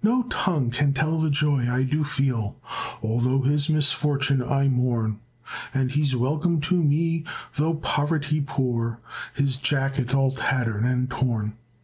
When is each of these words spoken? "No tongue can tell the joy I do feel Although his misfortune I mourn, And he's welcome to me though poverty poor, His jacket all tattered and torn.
"No 0.00 0.22
tongue 0.30 0.70
can 0.70 0.94
tell 0.94 1.18
the 1.18 1.28
joy 1.28 1.68
I 1.68 1.82
do 1.82 2.04
feel 2.04 2.56
Although 3.02 3.42
his 3.42 3.68
misfortune 3.68 4.40
I 4.40 4.68
mourn, 4.68 5.18
And 5.74 5.90
he's 5.90 6.14
welcome 6.14 6.60
to 6.60 6.76
me 6.76 7.24
though 7.56 7.74
poverty 7.74 8.40
poor, 8.40 9.00
His 9.34 9.56
jacket 9.56 10.14
all 10.14 10.30
tattered 10.30 10.84
and 10.84 11.10
torn. 11.10 11.54